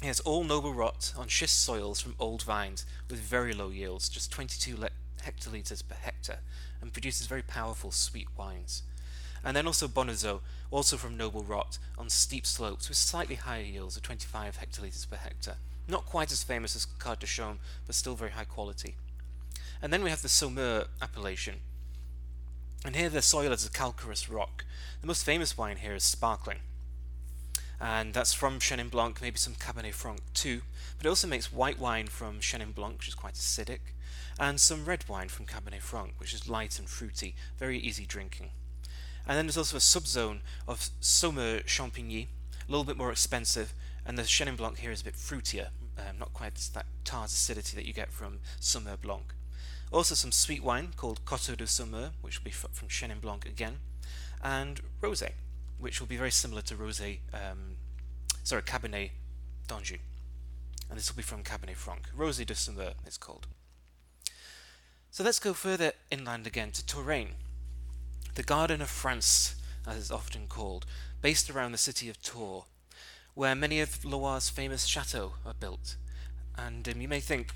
it 0.02 0.06
has 0.06 0.20
all 0.20 0.44
noble 0.44 0.72
rot 0.72 1.12
on 1.16 1.28
schist 1.28 1.60
soils 1.60 2.00
from 2.00 2.14
old 2.18 2.42
vines 2.42 2.86
with 3.10 3.20
very 3.20 3.52
low 3.52 3.68
yields, 3.68 4.08
just 4.08 4.32
22 4.32 4.76
le- 4.76 4.90
hectolitres 5.22 5.86
per 5.86 5.94
hectare, 5.94 6.40
and 6.80 6.92
produces 6.92 7.26
very 7.26 7.42
powerful 7.42 7.90
sweet 7.90 8.28
wines. 8.36 8.82
And 9.44 9.54
then 9.54 9.66
also 9.66 9.88
Bonnezeaux, 9.88 10.40
also 10.70 10.96
from 10.96 11.18
noble 11.18 11.42
rot, 11.42 11.78
on 11.98 12.08
steep 12.08 12.46
slopes 12.46 12.88
with 12.88 12.96
slightly 12.96 13.34
higher 13.34 13.62
yields 13.62 13.96
of 13.96 14.02
25 14.02 14.58
hectolitres 14.58 15.08
per 15.08 15.16
hectare. 15.16 15.56
Not 15.86 16.06
quite 16.06 16.32
as 16.32 16.42
famous 16.42 16.74
as 16.74 16.86
Chaume, 17.26 17.58
but 17.86 17.94
still 17.94 18.14
very 18.14 18.30
high 18.30 18.44
quality. 18.44 18.94
And 19.82 19.92
then 19.92 20.02
we 20.02 20.10
have 20.10 20.22
the 20.22 20.28
Saumur 20.28 20.86
appellation. 21.02 21.56
And 22.86 22.96
here 22.96 23.10
the 23.10 23.20
soil 23.20 23.52
is 23.52 23.66
a 23.66 23.70
calcareous 23.70 24.30
rock. 24.30 24.64
The 25.02 25.06
most 25.06 25.24
famous 25.24 25.58
wine 25.58 25.76
here 25.76 25.94
is 25.94 26.04
sparkling 26.04 26.60
and 27.80 28.12
that's 28.12 28.34
from 28.34 28.58
Chenin 28.58 28.90
Blanc, 28.90 29.22
maybe 29.22 29.38
some 29.38 29.54
Cabernet 29.54 29.94
Franc 29.94 30.20
too. 30.34 30.62
But 30.98 31.06
it 31.06 31.08
also 31.08 31.26
makes 31.26 31.52
white 31.52 31.78
wine 31.78 32.08
from 32.08 32.40
Chenin 32.40 32.74
Blanc, 32.74 32.98
which 32.98 33.08
is 33.08 33.14
quite 33.14 33.34
acidic, 33.34 33.94
and 34.38 34.60
some 34.60 34.84
red 34.84 35.04
wine 35.08 35.28
from 35.28 35.46
Cabernet 35.46 35.80
Franc, 35.80 36.12
which 36.18 36.34
is 36.34 36.48
light 36.48 36.78
and 36.78 36.88
fruity, 36.88 37.34
very 37.58 37.78
easy 37.78 38.04
drinking. 38.04 38.50
And 39.26 39.36
then 39.38 39.46
there's 39.46 39.56
also 39.56 39.76
a 39.76 39.80
subzone 39.80 40.40
of 40.68 40.90
Saumur 41.00 41.64
Champigny, 41.64 42.26
a 42.68 42.70
little 42.70 42.84
bit 42.84 42.98
more 42.98 43.10
expensive, 43.10 43.72
and 44.04 44.18
the 44.18 44.22
Chenin 44.22 44.56
Blanc 44.56 44.78
here 44.78 44.90
is 44.90 45.00
a 45.00 45.04
bit 45.04 45.14
fruitier, 45.14 45.68
um, 45.96 46.18
not 46.18 46.34
quite 46.34 46.54
that 46.74 46.86
tart 47.04 47.30
acidity 47.30 47.76
that 47.76 47.86
you 47.86 47.92
get 47.92 48.12
from 48.12 48.40
Saumur 48.60 49.00
Blanc. 49.00 49.34
Also 49.92 50.14
some 50.14 50.32
sweet 50.32 50.62
wine 50.62 50.90
called 50.96 51.24
Coteaux 51.24 51.56
de 51.56 51.64
Saumur, 51.64 52.10
which 52.20 52.38
will 52.38 52.44
be 52.44 52.50
from 52.50 52.88
Chenin 52.88 53.20
Blanc 53.20 53.46
again, 53.46 53.78
and 54.42 54.80
rosé, 55.02 55.32
which 55.80 55.98
will 55.98 56.06
be 56.06 56.16
very 56.16 56.30
similar 56.30 56.60
to 56.62 56.74
rosé, 56.74 57.18
um, 57.32 57.76
sorry, 58.44 58.62
Cabernet 58.62 59.10
d'Anjou. 59.66 59.96
And 60.88 60.98
this 60.98 61.10
will 61.10 61.16
be 61.16 61.22
from 61.22 61.42
Cabernet 61.42 61.76
Franc. 61.76 62.08
Rosé 62.16 62.44
de 62.44 62.54
Saumur, 62.54 62.94
it's 63.06 63.16
called. 63.16 63.46
So 65.10 65.24
let's 65.24 65.38
go 65.38 65.54
further 65.54 65.92
inland 66.10 66.46
again 66.46 66.70
to 66.72 66.84
Touraine, 66.84 67.34
the 68.34 68.42
Garden 68.42 68.80
of 68.82 68.90
France, 68.90 69.56
as 69.86 69.96
it's 69.96 70.10
often 70.10 70.46
called, 70.48 70.86
based 71.22 71.50
around 71.50 71.72
the 71.72 71.78
city 71.78 72.08
of 72.08 72.22
Tours, 72.22 72.64
where 73.34 73.54
many 73.54 73.80
of 73.80 74.04
Loire's 74.04 74.50
famous 74.50 74.84
chateaux 74.84 75.32
are 75.46 75.54
built. 75.54 75.96
And 76.56 76.88
um, 76.88 77.00
you 77.00 77.08
may 77.08 77.20
think, 77.20 77.54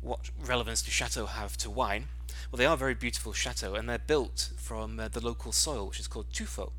what 0.00 0.30
relevance 0.44 0.82
do 0.82 0.90
chateaux 0.90 1.26
have 1.26 1.56
to 1.58 1.70
wine? 1.70 2.08
Well, 2.50 2.58
they 2.58 2.66
are 2.66 2.76
very 2.76 2.94
beautiful 2.94 3.32
chateaux, 3.32 3.74
and 3.74 3.88
they're 3.88 3.98
built 3.98 4.50
from 4.56 4.98
uh, 4.98 5.08
the 5.08 5.24
local 5.24 5.52
soil, 5.52 5.88
which 5.88 6.00
is 6.00 6.08
called 6.08 6.32
tuffeau 6.32 6.72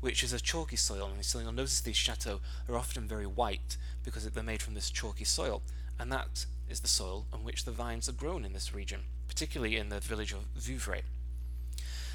which 0.00 0.22
is 0.22 0.32
a 0.32 0.40
chalky 0.40 0.76
soil. 0.76 1.10
And 1.12 1.24
so 1.24 1.38
you'll 1.38 1.52
notice 1.52 1.80
these 1.80 1.96
chateaux 1.96 2.40
are 2.68 2.76
often 2.76 3.06
very 3.06 3.26
white 3.26 3.76
because 4.04 4.28
they're 4.28 4.42
made 4.42 4.62
from 4.62 4.74
this 4.74 4.90
chalky 4.90 5.24
soil. 5.24 5.62
And 5.98 6.10
that 6.12 6.46
is 6.68 6.80
the 6.80 6.88
soil 6.88 7.26
on 7.32 7.44
which 7.44 7.64
the 7.64 7.72
vines 7.72 8.08
are 8.08 8.12
grown 8.12 8.44
in 8.44 8.52
this 8.52 8.74
region, 8.74 9.00
particularly 9.28 9.76
in 9.76 9.88
the 9.88 10.00
village 10.00 10.32
of 10.32 10.52
Vouvray. 10.58 11.02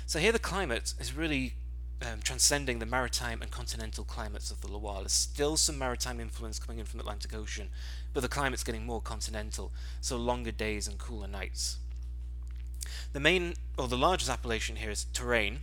So 0.06 0.20
here 0.20 0.32
the 0.32 0.40
climate 0.40 0.94
is 1.00 1.16
really 1.16 1.54
um, 2.02 2.20
transcending 2.24 2.80
the 2.80 2.86
maritime 2.86 3.42
and 3.42 3.52
continental 3.52 4.04
climates 4.04 4.52
of 4.52 4.62
the 4.62 4.68
Loire. 4.68 5.02
There's 5.02 5.12
still 5.12 5.58
some 5.58 5.78
maritime 5.78 6.20
influence 6.20 6.60
coming 6.60 6.80
in 6.80 6.86
from 6.86 6.98
the 6.98 7.04
Atlantic 7.04 7.34
Ocean, 7.34 7.70
but 8.14 8.22
the 8.22 8.28
climate's 8.28 8.64
getting 8.64 8.86
more 8.86 9.02
continental, 9.02 9.72
so 10.02 10.18
longer 10.18 10.52
days 10.52 10.88
and 10.88 10.98
cooler 10.98 11.28
nights. 11.28 11.78
The 13.14 13.20
main, 13.20 13.56
or 13.78 13.88
the 13.88 13.98
largest 13.98 14.30
appellation 14.30 14.76
here 14.76 14.92
is 14.92 15.06
Touraine, 15.14 15.60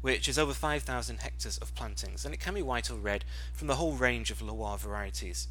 which 0.00 0.28
is 0.28 0.38
over 0.38 0.52
5,000 0.52 1.20
hectares 1.20 1.58
of 1.58 1.74
plantings, 1.74 2.24
and 2.24 2.34
it 2.34 2.40
can 2.40 2.54
be 2.54 2.62
white 2.62 2.90
or 2.90 2.96
red 2.96 3.24
from 3.52 3.66
the 3.66 3.76
whole 3.76 3.92
range 3.92 4.30
of 4.30 4.42
Loire 4.42 4.78
varieties. 4.78 5.48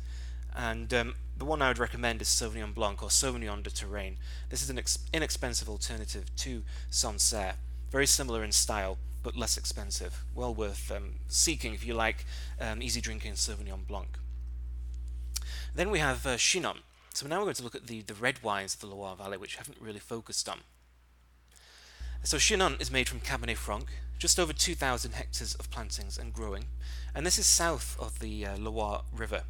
And 0.55 0.93
um, 0.93 1.15
the 1.37 1.45
one 1.45 1.61
I 1.61 1.67
would 1.67 1.79
recommend 1.79 2.21
is 2.21 2.29
Sauvignon 2.29 2.73
Blanc 2.73 3.03
or 3.03 3.09
Sauvignon 3.09 3.61
de 3.61 3.69
Touraine. 3.69 4.17
This 4.49 4.61
is 4.61 4.69
an 4.69 4.79
inexpensive 5.13 5.67
alternative 5.67 6.33
to 6.37 6.63
Sancerre, 6.89 7.55
very 7.91 8.07
similar 8.07 8.43
in 8.43 8.51
style 8.51 8.97
but 9.25 9.35
less 9.35 9.57
expensive. 9.57 10.23
Well 10.35 10.53
worth 10.53 10.91
um, 10.91 11.15
seeking 11.27 11.73
if 11.73 11.83
you 11.83 11.95
like 11.95 12.25
um, 12.61 12.81
easy 12.83 13.01
drinking 13.01 13.33
Sauvignon 13.33 13.87
Blanc. 13.87 14.19
Then 15.73 15.89
we 15.89 15.97
have 15.97 16.25
uh, 16.27 16.37
Chinon, 16.37 16.77
So 17.11 17.27
now 17.27 17.39
we're 17.39 17.45
going 17.45 17.55
to 17.55 17.63
look 17.63 17.75
at 17.75 17.87
the, 17.87 18.01
the 18.01 18.13
red 18.13 18.43
wines 18.43 18.75
of 18.75 18.81
the 18.81 18.87
Loire 18.87 19.15
Valley, 19.15 19.37
which 19.37 19.57
I 19.57 19.61
haven't 19.61 19.81
really 19.81 19.99
focused 19.99 20.47
on. 20.47 20.59
So 22.25 22.39
Chinon 22.39 22.77
is 22.79 22.89
made 22.89 23.07
from 23.07 23.19
Cabernet 23.19 23.55
Franc, 23.55 23.87
just 24.17 24.39
over 24.39 24.51
2,000 24.51 25.11
hectares 25.11 25.53
of 25.53 25.69
plantings 25.69 26.17
and 26.17 26.33
growing, 26.33 26.65
and 27.13 27.23
this 27.23 27.37
is 27.37 27.45
south 27.45 27.95
of 27.99 28.17
the 28.17 28.47
uh, 28.47 28.57
Loire 28.57 29.03
River. 29.15 29.43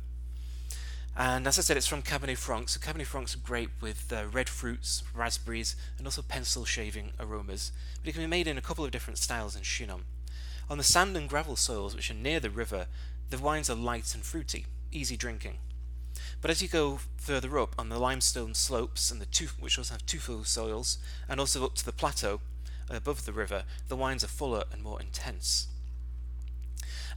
And 1.15 1.47
as 1.47 1.57
I 1.57 1.61
said, 1.61 1.77
it's 1.77 1.87
from 1.87 2.01
Cabernet 2.01 2.35
Franc. 2.37 2.67
So 2.67 2.81
Cabernet 2.81 3.05
Franc's 3.05 3.33
a 3.33 3.37
grape 3.37 3.71
with 3.79 4.11
uh, 4.11 4.25
red 4.29 4.49
fruits, 4.49 5.03
raspberries, 5.15 5.77
and 5.97 6.05
also 6.05 6.21
pencil 6.21 6.65
shaving 6.65 7.13
aromas. 7.17 7.71
But 8.01 8.09
it 8.09 8.11
can 8.11 8.23
be 8.23 8.27
made 8.27 8.45
in 8.45 8.57
a 8.57 8.61
couple 8.61 8.83
of 8.83 8.91
different 8.91 9.19
styles 9.19 9.55
in 9.55 9.61
Chinon. 9.61 10.01
On 10.69 10.77
the 10.77 10.83
sand 10.83 11.15
and 11.15 11.29
gravel 11.29 11.55
soils, 11.55 11.95
which 11.95 12.11
are 12.11 12.13
near 12.13 12.41
the 12.41 12.49
river, 12.49 12.87
the 13.29 13.37
wines 13.37 13.69
are 13.69 13.75
light 13.75 14.13
and 14.13 14.21
fruity, 14.21 14.65
easy 14.91 15.15
drinking. 15.15 15.59
But 16.41 16.51
as 16.51 16.61
you 16.61 16.67
go 16.67 16.99
further 17.15 17.57
up 17.57 17.73
on 17.79 17.87
the 17.87 17.99
limestone 17.99 18.53
slopes 18.53 19.11
and 19.11 19.21
the 19.21 19.25
tuf- 19.25 19.61
which 19.61 19.77
also 19.77 19.93
have 19.93 20.05
tuffeau 20.05 20.45
soils, 20.45 20.97
and 21.29 21.39
also 21.39 21.63
up 21.63 21.75
to 21.75 21.85
the 21.85 21.93
plateau 21.93 22.41
above 22.89 23.25
the 23.25 23.33
river, 23.33 23.63
the 23.87 23.95
wines 23.95 24.23
are 24.23 24.27
fuller 24.27 24.63
and 24.71 24.83
more 24.83 25.01
intense. 25.01 25.67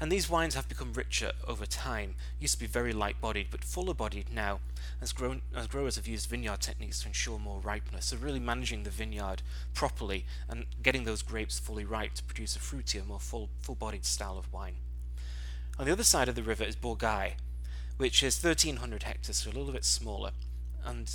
And 0.00 0.12
these 0.12 0.30
wines 0.30 0.54
have 0.54 0.68
become 0.68 0.92
richer 0.92 1.32
over 1.46 1.66
time. 1.66 2.14
Used 2.38 2.54
to 2.54 2.60
be 2.60 2.66
very 2.66 2.92
light 2.92 3.20
bodied, 3.20 3.48
but 3.50 3.64
fuller 3.64 3.94
bodied 3.94 4.32
now, 4.32 4.60
as, 5.00 5.12
grown, 5.12 5.42
as 5.54 5.66
growers 5.66 5.96
have 5.96 6.06
used 6.06 6.30
vineyard 6.30 6.60
techniques 6.60 7.02
to 7.02 7.08
ensure 7.08 7.38
more 7.38 7.60
ripeness. 7.60 8.06
So, 8.06 8.16
really 8.16 8.38
managing 8.38 8.84
the 8.84 8.90
vineyard 8.90 9.42
properly 9.74 10.24
and 10.48 10.66
getting 10.82 11.02
those 11.04 11.22
grapes 11.22 11.58
fully 11.58 11.84
ripe 11.84 12.14
to 12.14 12.22
produce 12.22 12.54
a 12.54 12.60
fruitier, 12.60 13.04
more 13.04 13.18
full, 13.18 13.50
bodied 13.78 14.04
style 14.04 14.38
of 14.38 14.52
wine. 14.52 14.76
On 15.78 15.84
the 15.84 15.92
other 15.92 16.04
side 16.04 16.28
of 16.28 16.36
the 16.36 16.42
river 16.44 16.64
is 16.64 16.76
Bourgueil, 16.76 17.32
which 17.96 18.22
is 18.22 18.42
1300 18.42 19.02
hectares, 19.02 19.38
so 19.38 19.50
a 19.50 19.52
little 19.52 19.72
bit 19.72 19.84
smaller. 19.84 20.30
And 20.84 21.10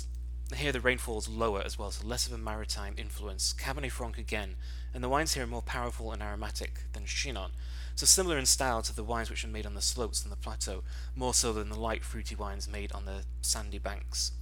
here 0.56 0.72
the 0.72 0.80
rainfall 0.80 1.18
is 1.18 1.28
lower 1.28 1.62
as 1.64 1.78
well, 1.78 1.90
so 1.90 2.06
less 2.06 2.26
of 2.26 2.32
a 2.32 2.38
maritime 2.38 2.94
influence. 2.96 3.54
Cabernet 3.58 3.90
Franc 3.90 4.18
again, 4.18 4.56
and 4.92 5.02
the 5.02 5.08
wines 5.08 5.34
here 5.34 5.44
are 5.44 5.48
more 5.48 5.62
powerful 5.62 6.12
and 6.12 6.22
aromatic 6.22 6.80
than 6.92 7.06
Chinon, 7.06 7.52
so 7.94 8.06
similar 8.06 8.38
in 8.38 8.46
style 8.46 8.82
to 8.82 8.94
the 8.94 9.04
wines 9.04 9.30
which 9.30 9.44
are 9.44 9.48
made 9.48 9.66
on 9.66 9.74
the 9.74 9.80
slopes 9.80 10.22
and 10.22 10.30
the 10.30 10.36
plateau, 10.36 10.82
more 11.16 11.34
so 11.34 11.52
than 11.52 11.70
the 11.70 11.78
light 11.78 12.04
fruity 12.04 12.34
wines 12.34 12.68
made 12.68 12.92
on 12.92 13.04
the 13.04 13.24
sandy 13.40 13.78
banks. 13.78 14.32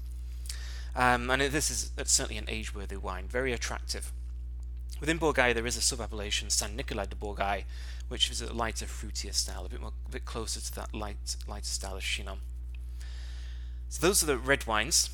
Um, 0.94 1.30
and 1.30 1.40
this 1.40 1.70
is 1.70 1.92
certainly 2.04 2.38
an 2.38 2.48
age-worthy 2.48 2.96
wine, 2.96 3.26
very 3.28 3.52
attractive. 3.52 4.12
Within 5.00 5.18
Bourgueil, 5.18 5.54
there 5.54 5.66
is 5.66 5.76
a 5.76 5.80
sub-appellation, 5.80 6.50
Saint 6.50 6.76
Nicolas 6.76 7.08
de 7.08 7.16
Bourgueil, 7.16 7.64
which 8.08 8.30
is 8.30 8.42
a 8.42 8.52
lighter, 8.52 8.86
fruitier 8.86 9.32
style, 9.32 9.64
a 9.64 9.68
bit 9.68 9.80
more, 9.80 9.92
a 10.06 10.10
bit 10.10 10.24
closer 10.24 10.60
to 10.60 10.74
that 10.74 10.94
light, 10.94 11.36
lighter 11.46 11.64
style 11.64 11.96
of 11.96 12.02
Chinon. 12.02 12.38
So 13.88 14.06
those 14.06 14.22
are 14.22 14.26
the 14.26 14.38
red 14.38 14.66
wines. 14.66 15.10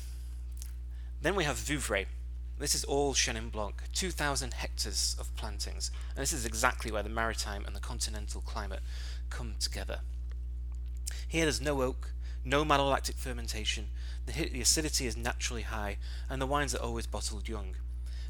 Then 1.21 1.35
we 1.35 1.43
have 1.43 1.57
Vouvray, 1.57 2.05
this 2.59 2.73
is 2.73 2.85
all 2.85 3.13
Chenin 3.13 3.51
Blanc, 3.51 3.83
2,000 3.93 4.53
hectares 4.53 5.17
of 5.19 5.35
plantings, 5.35 5.91
and 6.15 6.21
this 6.21 6.31
is 6.31 6.45
exactly 6.45 6.93
where 6.93 7.03
the 7.03 7.09
maritime 7.09 7.65
and 7.65 7.75
the 7.75 7.81
continental 7.81 8.39
climate 8.39 8.79
come 9.29 9.55
together. 9.59 9.99
Here 11.27 11.43
there's 11.43 11.59
no 11.59 11.81
oak, 11.81 12.13
no 12.45 12.63
malolactic 12.63 13.15
fermentation, 13.15 13.87
the, 14.25 14.47
the 14.47 14.61
acidity 14.61 15.07
is 15.07 15.17
naturally 15.17 15.63
high, 15.63 15.97
and 16.29 16.41
the 16.41 16.45
wines 16.45 16.73
are 16.73 16.81
always 16.81 17.05
bottled 17.05 17.49
young. 17.49 17.75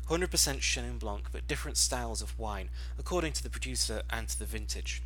100% 0.08 0.28
Chenin 0.28 0.98
Blanc, 0.98 1.26
but 1.32 1.48
different 1.48 1.78
styles 1.78 2.24
of 2.24 2.38
wine, 2.40 2.72
according 2.98 3.34
to 3.34 3.44
the 3.44 3.52
producer 3.52 4.02
and 4.10 4.28
to 4.30 4.40
the 4.40 4.46
vintage. 4.46 5.04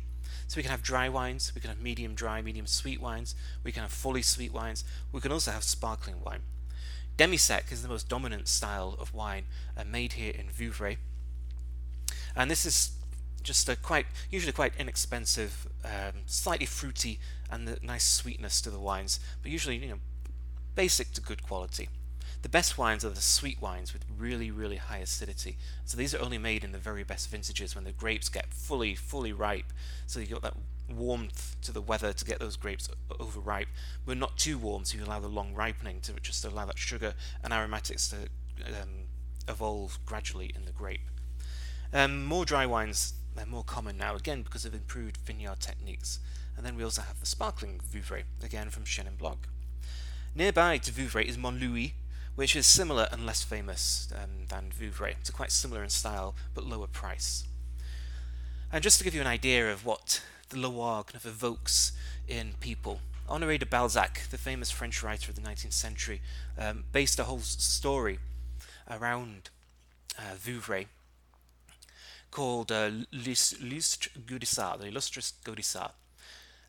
So 0.48 0.56
we 0.56 0.62
can 0.62 0.70
have 0.70 0.82
dry 0.82 1.10
wines, 1.10 1.52
we 1.54 1.60
can 1.60 1.68
have 1.68 1.82
medium 1.82 2.14
dry, 2.14 2.40
medium 2.40 2.66
sweet 2.66 3.02
wines, 3.02 3.34
we 3.62 3.72
can 3.72 3.82
have 3.82 3.92
fully 3.92 4.22
sweet 4.22 4.54
wines, 4.54 4.84
we 5.12 5.20
can 5.20 5.32
also 5.32 5.50
have 5.50 5.64
sparkling 5.64 6.22
wine. 6.24 6.40
Demi-sec 7.16 7.70
is 7.70 7.82
the 7.82 7.88
most 7.88 8.08
dominant 8.08 8.48
style 8.48 8.96
of 8.98 9.14
wine 9.14 9.44
uh, 9.76 9.84
made 9.84 10.14
here 10.14 10.32
in 10.32 10.46
Vouvray. 10.48 10.96
And 12.34 12.50
this 12.50 12.66
is 12.66 12.92
just 13.42 13.68
a 13.68 13.76
quite, 13.76 14.06
usually 14.30 14.52
quite 14.52 14.72
inexpensive, 14.78 15.68
um, 15.84 16.22
slightly 16.26 16.66
fruity 16.66 17.20
and 17.50 17.68
the 17.68 17.78
nice 17.82 18.04
sweetness 18.04 18.60
to 18.62 18.70
the 18.70 18.80
wines, 18.80 19.20
but 19.42 19.52
usually, 19.52 19.76
you 19.76 19.88
know, 19.88 20.00
basic 20.74 21.12
to 21.12 21.20
good 21.20 21.42
quality. 21.42 21.88
The 22.42 22.48
best 22.48 22.76
wines 22.76 23.04
are 23.04 23.10
the 23.10 23.20
sweet 23.20 23.62
wines 23.62 23.92
with 23.92 24.04
really, 24.18 24.50
really 24.50 24.76
high 24.76 24.98
acidity. 24.98 25.56
So 25.84 25.96
these 25.96 26.14
are 26.14 26.20
only 26.20 26.36
made 26.36 26.64
in 26.64 26.72
the 26.72 26.78
very 26.78 27.04
best 27.04 27.30
vintages 27.30 27.74
when 27.74 27.84
the 27.84 27.92
grapes 27.92 28.28
get 28.28 28.52
fully, 28.52 28.94
fully 28.94 29.32
ripe. 29.32 29.72
So 30.06 30.20
you've 30.20 30.30
got 30.30 30.42
that 30.42 30.56
warmth 30.88 31.56
to 31.62 31.72
the 31.72 31.80
weather 31.80 32.12
to 32.12 32.24
get 32.24 32.38
those 32.38 32.56
grapes 32.56 32.88
overripe, 33.18 33.68
but 34.04 34.16
not 34.16 34.36
too 34.36 34.58
warm 34.58 34.84
so 34.84 34.98
you 34.98 35.04
allow 35.04 35.20
the 35.20 35.28
long 35.28 35.54
ripening 35.54 36.00
to 36.02 36.12
just 36.20 36.44
allow 36.44 36.66
that 36.66 36.78
sugar 36.78 37.14
and 37.42 37.52
aromatics 37.52 38.08
to 38.08 38.16
um, 38.66 39.06
evolve 39.48 39.98
gradually 40.04 40.52
in 40.54 40.64
the 40.64 40.72
grape. 40.72 41.10
Um, 41.92 42.24
more 42.24 42.44
dry 42.44 42.66
wines, 42.66 43.14
they're 43.34 43.46
more 43.46 43.64
common 43.64 43.96
now, 43.96 44.14
again 44.14 44.42
because 44.42 44.64
of 44.64 44.74
improved 44.74 45.16
vineyard 45.18 45.60
techniques. 45.60 46.20
And 46.56 46.64
then 46.64 46.76
we 46.76 46.84
also 46.84 47.02
have 47.02 47.20
the 47.20 47.26
sparkling 47.26 47.80
Vouvray, 47.92 48.24
again 48.42 48.70
from 48.70 48.84
Chenin 48.84 49.18
Blanc. 49.18 49.48
Nearby 50.34 50.78
to 50.78 50.92
Vouvray 50.92 51.24
is 51.24 51.36
Montlouis, 51.36 51.92
which 52.34 52.56
is 52.56 52.66
similar 52.66 53.08
and 53.12 53.24
less 53.24 53.42
famous 53.42 54.12
um, 54.14 54.46
than 54.48 54.72
Vouvray. 54.76 55.12
It's 55.20 55.30
quite 55.30 55.52
similar 55.52 55.82
in 55.82 55.90
style, 55.90 56.34
but 56.54 56.64
lower 56.64 56.88
price. 56.88 57.44
And 58.72 58.82
just 58.82 58.98
to 58.98 59.04
give 59.04 59.14
you 59.14 59.20
an 59.20 59.26
idea 59.26 59.72
of 59.72 59.86
what 59.86 60.22
the 60.54 60.68
Loire 60.68 61.04
kind 61.04 61.16
of 61.16 61.26
evokes 61.26 61.92
in 62.28 62.54
people. 62.60 63.00
Honoré 63.28 63.58
de 63.58 63.66
Balzac, 63.66 64.28
the 64.30 64.38
famous 64.38 64.70
French 64.70 65.02
writer 65.02 65.30
of 65.30 65.36
the 65.36 65.42
19th 65.42 65.72
century, 65.72 66.20
um, 66.58 66.84
based 66.92 67.18
a 67.18 67.24
whole 67.24 67.40
story 67.40 68.18
around 68.90 69.50
uh, 70.18 70.34
Vouvray 70.36 70.86
called 72.30 72.70
uh, 72.70 72.90
L'Illustre 73.12 74.10
Gaudissart, 74.26 74.80
the 74.80 74.86
Illustrious 74.86 75.32
Gaudissart. 75.44 75.92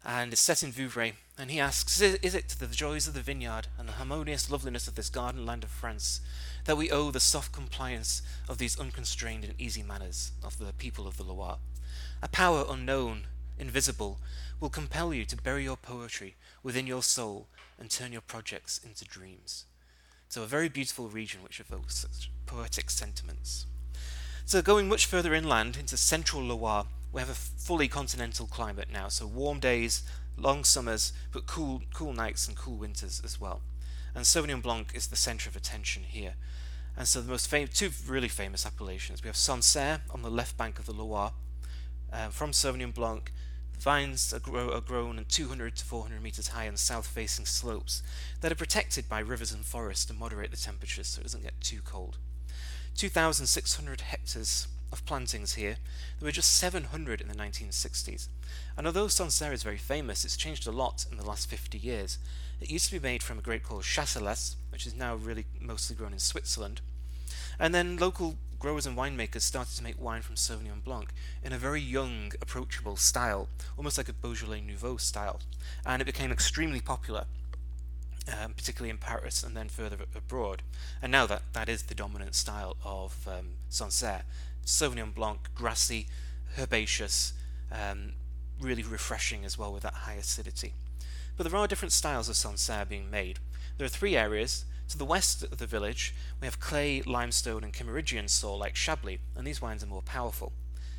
And 0.03 0.31
it's 0.31 0.41
set 0.41 0.61
in 0.61 0.71
Vouvray, 0.71 1.13
and 1.37 1.49
he 1.49 1.59
asks, 1.59 1.99
Is 1.99 2.35
it 2.35 2.49
to 2.49 2.59
the 2.59 2.67
joys 2.67 3.07
of 3.07 3.15
the 3.15 3.21
vineyard 3.21 3.67
and 3.77 3.89
the 3.89 3.93
harmonious 3.93 4.51
loveliness 4.51 4.87
of 4.87 4.95
this 4.95 5.09
garden 5.09 5.45
land 5.45 5.63
of 5.63 5.71
France 5.71 6.21
that 6.65 6.77
we 6.77 6.91
owe 6.91 7.09
the 7.11 7.19
soft 7.19 7.51
compliance 7.51 8.21
of 8.47 8.59
these 8.59 8.79
unconstrained 8.79 9.43
and 9.43 9.55
easy 9.59 9.81
manners 9.81 10.31
of 10.43 10.59
the 10.59 10.73
people 10.73 11.07
of 11.07 11.17
the 11.17 11.23
Loire? 11.23 11.57
A 12.21 12.27
power 12.27 12.65
unknown 12.69 13.23
invisible, 13.57 14.19
will 14.59 14.69
compel 14.69 15.13
you 15.13 15.25
to 15.25 15.35
bury 15.35 15.63
your 15.63 15.77
poetry 15.77 16.35
within 16.63 16.87
your 16.87 17.03
soul 17.03 17.47
and 17.79 17.89
turn 17.89 18.11
your 18.11 18.21
projects 18.21 18.79
into 18.83 19.05
dreams. 19.05 19.65
So, 20.27 20.43
a 20.43 20.47
very 20.47 20.69
beautiful 20.69 21.07
region 21.07 21.43
which 21.43 21.59
evokes 21.59 21.95
such 21.95 22.31
poetic 22.45 22.89
sentiments. 22.89 23.65
So, 24.45 24.61
going 24.61 24.87
much 24.87 25.05
further 25.05 25.33
inland 25.33 25.77
into 25.77 25.97
central 25.97 26.41
Loire, 26.41 26.87
we 27.11 27.21
have 27.21 27.29
a 27.29 27.33
fully 27.33 27.87
continental 27.87 28.47
climate 28.47 28.89
now. 28.91 29.07
So, 29.07 29.27
warm 29.27 29.59
days, 29.59 30.03
long 30.37 30.63
summers, 30.63 31.13
but 31.31 31.45
cool, 31.45 31.83
cool 31.93 32.13
nights 32.13 32.47
and 32.47 32.57
cool 32.57 32.75
winters 32.75 33.21
as 33.23 33.39
well. 33.39 33.61
And 34.13 34.25
Sauvignon 34.25 34.61
Blanc 34.61 34.91
is 34.93 35.07
the 35.07 35.15
centre 35.15 35.49
of 35.49 35.55
attention 35.55 36.03
here. 36.03 36.33
And 36.97 37.07
so, 37.07 37.21
the 37.21 37.31
most 37.31 37.47
fam- 37.47 37.67
two 37.67 37.91
really 38.07 38.27
famous 38.27 38.65
appellations 38.65 39.23
we 39.23 39.27
have 39.27 39.37
Sancerre 39.37 40.01
on 40.09 40.21
the 40.21 40.31
left 40.31 40.57
bank 40.57 40.79
of 40.79 40.85
the 40.85 40.93
Loire. 40.93 41.33
Uh, 42.15 42.29
from 42.29 42.51
Sauvignon 42.51 42.93
Blanc, 42.93 43.33
Vines 43.77 44.33
are, 44.33 44.39
grow, 44.39 44.71
are 44.71 44.79
grown 44.79 45.25
200 45.27 45.75
to 45.75 45.83
400 45.83 46.23
meters 46.23 46.47
high 46.49 46.65
on 46.65 46.77
south 46.77 47.07
facing 47.07 47.45
slopes 47.45 48.01
that 48.39 48.53
are 48.53 48.55
protected 48.55 49.09
by 49.09 49.19
rivers 49.19 49.51
and 49.51 49.65
forests 49.65 50.05
to 50.05 50.13
moderate 50.13 50.49
the 50.49 50.55
temperatures 50.55 51.07
so 51.07 51.19
it 51.19 51.23
doesn't 51.23 51.43
get 51.43 51.59
too 51.59 51.81
cold. 51.83 52.17
2,600 52.95 53.99
hectares 53.99 54.69
of 54.93 55.05
plantings 55.05 55.55
here. 55.55 55.75
There 56.17 56.27
were 56.27 56.31
just 56.31 56.53
700 56.53 57.19
in 57.19 57.27
the 57.27 57.35
1960s. 57.35 58.29
And 58.77 58.87
although 58.87 59.09
Sancerre 59.09 59.51
is 59.51 59.63
very 59.63 59.77
famous, 59.77 60.23
it's 60.23 60.37
changed 60.37 60.65
a 60.67 60.71
lot 60.71 61.05
in 61.11 61.17
the 61.17 61.25
last 61.25 61.49
50 61.49 61.77
years. 61.77 62.17
It 62.61 62.71
used 62.71 62.85
to 62.85 62.97
be 62.97 63.05
made 63.05 63.23
from 63.23 63.39
a 63.39 63.41
grape 63.41 63.63
called 63.63 63.83
Chasselas, 63.83 64.55
which 64.71 64.87
is 64.87 64.95
now 64.95 65.15
really 65.15 65.47
mostly 65.59 65.97
grown 65.97 66.13
in 66.13 66.19
Switzerland. 66.19 66.79
And 67.59 67.75
then 67.75 67.97
local 67.97 68.37
growers 68.65 68.87
and 68.87 68.97
winemakers 68.97 69.41
started 69.41 69.77
to 69.77 69.83
make 69.83 70.01
wine 70.01 70.23
from 70.23 70.33
Sauvignon 70.33 70.83
Blanc 70.83 71.13
in 71.43 71.53
a 71.53 71.57
very 71.59 71.79
young, 71.79 72.31
approachable 72.41 72.95
style, 72.95 73.47
almost 73.77 73.95
like 73.95 74.09
a 74.09 74.13
Beaujolais 74.13 74.61
Nouveau 74.61 74.97
style, 74.97 75.39
and 75.85 76.01
it 76.01 76.05
became 76.05 76.31
extremely 76.31 76.81
popular, 76.81 77.25
um, 78.27 78.53
particularly 78.53 78.89
in 78.89 78.97
Paris 78.97 79.43
and 79.43 79.55
then 79.55 79.69
further 79.69 79.97
abroad. 80.15 80.63
And 80.99 81.11
now 81.11 81.27
that, 81.27 81.43
that 81.53 81.69
is 81.69 81.83
the 81.83 81.93
dominant 81.93 82.33
style 82.33 82.75
of 82.83 83.27
um, 83.27 83.49
Sancerre. 83.69 84.23
Sauvignon 84.65 85.13
Blanc, 85.13 85.41
grassy, 85.53 86.07
herbaceous, 86.57 87.33
um, 87.71 88.13
really 88.59 88.81
refreshing 88.81 89.45
as 89.45 89.59
well 89.59 89.71
with 89.71 89.83
that 89.83 89.93
high 89.93 90.15
acidity. 90.15 90.73
But 91.37 91.47
there 91.47 91.55
are 91.55 91.67
different 91.67 91.91
styles 91.91 92.29
of 92.29 92.35
Sancerre 92.35 92.85
being 92.85 93.11
made. 93.11 93.37
There 93.77 93.85
are 93.85 93.89
three 93.89 94.17
areas 94.17 94.65
to 94.89 94.97
the 94.97 95.05
west 95.05 95.43
of 95.43 95.57
the 95.57 95.65
village, 95.65 96.13
we 96.39 96.45
have 96.45 96.59
clay, 96.59 97.01
limestone, 97.01 97.63
and 97.63 97.73
Kimmeridgian 97.73 98.29
soil 98.29 98.57
like 98.57 98.75
Chablis, 98.75 99.19
and 99.35 99.45
these 99.45 99.61
wines 99.61 99.83
are 99.83 99.87
more 99.87 100.01
powerful. 100.01 100.53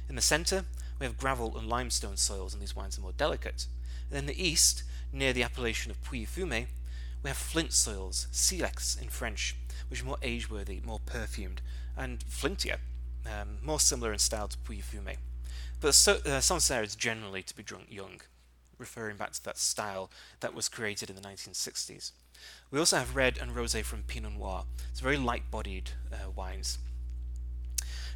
In 0.08 0.16
the 0.16 0.22
centre, 0.22 0.64
we 0.98 1.06
have 1.06 1.18
gravel 1.18 1.56
and 1.56 1.68
limestone 1.68 2.16
soils, 2.16 2.52
and 2.52 2.62
these 2.62 2.76
wines 2.76 2.98
are 2.98 3.02
more 3.02 3.12
delicate. 3.12 3.66
And 4.10 4.18
in 4.18 4.26
the 4.26 4.42
east, 4.42 4.82
near 5.12 5.32
the 5.32 5.42
appellation 5.42 5.90
of 5.90 6.02
Pouilly-Fumé, 6.02 6.66
We 7.22 7.30
have 7.30 7.36
flint 7.38 7.72
soils, 7.72 8.28
silex 8.30 8.94
in 8.94 9.08
French, 9.08 9.56
which 9.88 10.02
are 10.02 10.04
more 10.04 10.18
age-worthy, 10.22 10.80
more 10.84 11.00
perfumed, 11.00 11.60
and 11.96 12.20
flintier, 12.20 12.78
um, 13.24 13.58
more 13.62 13.80
similar 13.80 14.12
in 14.12 14.18
style 14.20 14.46
to 14.46 14.58
Pouilly-Fumé. 14.58 15.16
But 15.80 15.94
so, 15.94 16.20
uh, 16.24 16.40
Sancerre 16.40 16.84
is 16.84 16.94
generally 16.94 17.42
to 17.42 17.56
be 17.56 17.62
drunk 17.62 17.86
young, 17.90 18.20
referring 18.78 19.16
back 19.16 19.32
to 19.32 19.44
that 19.44 19.58
style 19.58 20.10
that 20.40 20.54
was 20.54 20.68
created 20.68 21.10
in 21.10 21.16
the 21.16 21.22
1960s. 21.22 22.12
We 22.70 22.78
also 22.78 22.96
have 22.96 23.16
red 23.16 23.38
and 23.38 23.52
rosé 23.52 23.84
from 23.84 24.02
Pinot 24.02 24.34
Noir. 24.36 24.64
It's 24.90 25.00
very 25.00 25.16
light-bodied 25.16 25.90
uh, 26.12 26.30
wines. 26.30 26.78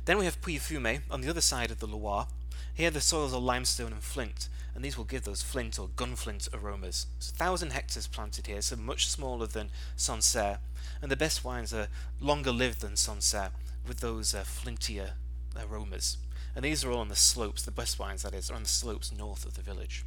Then 0.05 0.19
we 0.19 0.25
have 0.25 0.41
Pouilly-Fumé 0.41 1.03
on 1.11 1.21
the 1.21 1.31
other 1.31 1.41
side 1.41 1.71
of 1.71 1.79
the 1.79 1.87
Loire. 1.87 2.27
Here 2.75 2.91
the 2.91 3.01
soils 3.01 3.35
are 3.35 3.41
limestone 3.41 3.93
and 3.93 4.03
flint, 4.03 4.49
and 4.75 4.85
these 4.85 4.97
will 4.97 5.05
give 5.05 5.25
those 5.25 5.43
flint 5.43 5.79
or 5.79 5.89
gunflint 5.89 6.49
aromas. 6.53 7.07
It's 7.19 7.31
a 7.31 7.35
thousand 7.35 7.71
hectares 7.71 8.07
planted 8.07 8.47
here, 8.47 8.63
so 8.63 8.77
much 8.77 9.09
smaller 9.09 9.47
than 9.47 9.71
Sancerre, 9.97 10.59
and 11.03 11.11
the 11.11 11.17
best 11.17 11.45
wines 11.45 11.75
are 11.75 11.89
longer 12.21 12.53
lived 12.53 12.81
than 12.81 12.97
Sancerre, 12.97 13.53
with 13.87 14.01
those 14.01 14.35
uh, 14.35 14.45
flintier 14.45 15.13
aromas. 15.57 16.17
And 16.55 16.65
these 16.65 16.85
are 16.85 16.91
all 16.91 17.01
on 17.01 17.09
the 17.09 17.17
slopes, 17.17 17.63
the 17.63 17.71
best 17.71 17.99
wines 17.99 18.23
that 18.23 18.35
is, 18.35 18.51
are 18.51 18.55
on 18.55 18.63
the 18.63 18.69
slopes 18.69 19.13
north 19.13 19.45
of 19.45 19.55
the 19.55 19.63
village. 19.63 20.05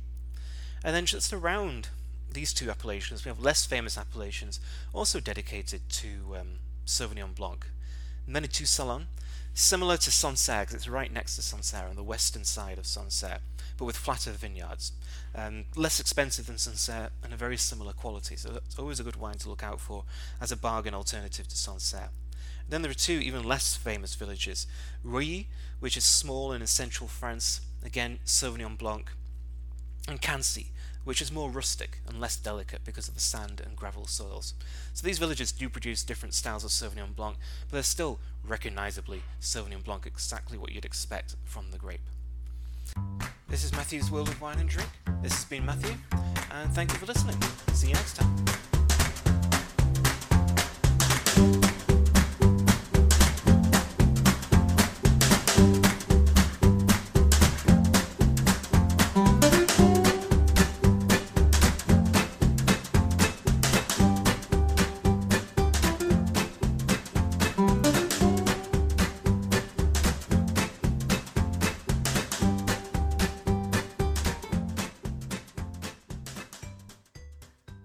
And 0.84 0.96
then 0.96 1.06
just 1.06 1.32
around 1.32 1.90
these 2.34 2.54
two 2.54 2.70
appellations, 2.70 3.26
we 3.26 3.30
have 3.30 3.40
less 3.40 3.66
famous 3.66 3.98
appellations 3.98 4.60
also 4.94 5.20
dedicated 5.20 5.82
to 5.90 6.36
um, 6.40 6.48
Sauvignon 6.86 7.36
Blanc. 7.36 7.66
Menetou 8.28 8.66
Salon, 8.66 9.08
similar 9.54 9.98
to 9.98 10.12
Sancerre, 10.12 10.62
because 10.62 10.76
it's 10.76 10.88
right 10.88 11.12
next 11.12 11.36
to 11.36 11.42
Sancerre 11.42 11.90
on 11.90 11.96
the 11.96 12.04
western 12.04 12.44
side 12.44 12.78
of 12.78 12.86
Sancerre, 12.86 13.40
but 13.78 13.86
with 13.86 13.98
flatter 13.98 14.32
vineyards. 14.32 14.94
Um, 15.36 15.66
less 15.76 16.00
expensive 16.00 16.48
than 16.48 16.58
Sancerre 16.58 17.10
and 17.24 17.34
a 17.34 17.38
very 17.38 17.58
similar 17.58 17.94
quality, 17.94 18.36
so 18.36 18.60
it's 18.66 18.80
always 18.80 19.00
a 19.00 19.04
good 19.04 19.16
wine 19.16 19.38
to 19.40 19.50
look 19.50 19.64
out 19.64 19.80
for 19.80 20.04
as 20.40 20.52
a 20.52 20.58
bargain 20.58 20.94
alternative 20.94 21.48
to 21.48 21.58
Sancerre. 21.58 22.10
Then 22.70 22.82
there 22.82 22.92
are 22.92 22.96
two 22.96 23.20
even 23.20 23.44
less 23.44 23.76
famous 23.76 24.16
villages 24.16 24.68
Reuilly, 25.04 25.48
which 25.80 25.98
is 25.98 26.06
small 26.06 26.52
and 26.52 26.62
in 26.62 26.68
central 26.68 27.08
France, 27.08 27.62
again 27.84 28.20
Sauvignon 28.26 28.78
Blanc, 28.78 29.12
and 30.08 30.22
Quincy, 30.22 30.68
which 31.04 31.22
is 31.22 31.32
more 31.32 31.50
rustic 31.50 32.00
and 32.08 32.20
less 32.20 32.38
delicate 32.38 32.82
because 32.86 33.08
of 33.08 33.14
the 33.14 33.20
sand 33.20 33.62
and 33.64 33.76
gravel 33.76 34.06
soils. 34.06 34.54
So 34.94 35.06
these 35.06 35.20
villages 35.20 35.52
do 35.52 35.70
produce 35.70 36.04
different 36.04 36.34
styles 36.34 36.64
of 36.64 36.72
Sauvignon 36.72 37.16
Blanc, 37.16 37.38
but 37.70 37.74
they're 37.74 37.84
still 37.84 38.20
recognizably 38.46 39.24
Sauvignon 39.42 39.84
Blanc, 39.84 40.06
exactly 40.06 40.58
what 40.58 40.72
you'd 40.72 40.86
expect 40.86 41.36
from 41.44 41.72
the 41.72 41.78
grape. 41.78 42.02
This 43.48 43.64
is 43.64 43.72
Matthew's 43.74 44.10
World 44.10 44.30
of 44.30 44.42
Wine 44.42 44.60
and 44.60 44.70
Drink. 44.70 44.90
This 45.22 45.34
has 45.34 45.46
been 45.46 45.66
Matthew, 45.66 45.96
and 46.52 46.72
thank 46.74 46.92
you 46.92 46.98
for 46.98 47.06
listening. 47.06 47.38
See 47.74 47.88
you 47.90 47.94
next 47.94 48.16
time. 48.16 48.63